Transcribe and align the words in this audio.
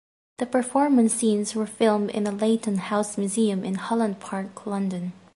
The 0.39 0.47
performance 0.47 1.13
scenes 1.13 1.53
were 1.53 1.67
filmed 1.67 2.09
in 2.09 2.23
the 2.23 2.31
Leighton 2.31 2.79
House 2.79 3.19
Museum 3.19 3.63
in 3.63 3.75
Holland 3.75 4.19
Park, 4.19 4.65
London. 4.65 5.13